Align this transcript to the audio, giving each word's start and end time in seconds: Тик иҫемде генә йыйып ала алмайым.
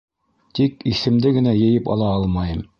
Тик 0.59 0.81
иҫемде 0.93 1.35
генә 1.37 1.55
йыйып 1.61 1.95
ала 1.97 2.13
алмайым. 2.19 2.69